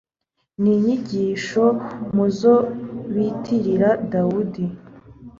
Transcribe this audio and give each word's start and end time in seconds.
ni 0.61 0.71
inyigisho 0.75 1.63
mu 2.13 2.25
zo 2.39 2.55
bitirira 3.13 3.89
dawudi 4.11 4.65